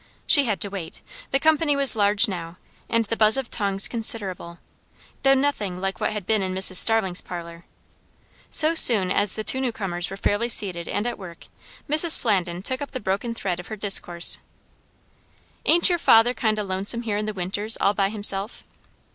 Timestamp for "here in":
17.03-17.25